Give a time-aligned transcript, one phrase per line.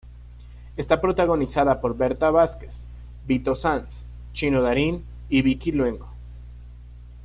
[0.77, 2.75] Está protagonizada por Berta Vázquez,
[3.27, 3.85] Vito Sanz,
[4.33, 6.07] Chino Darín y Vicky Luengo.